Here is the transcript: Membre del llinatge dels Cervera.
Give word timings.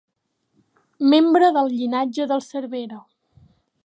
Membre 1.11 1.49
del 1.57 1.69
llinatge 1.73 2.27
dels 2.33 2.49
Cervera. 2.55 2.99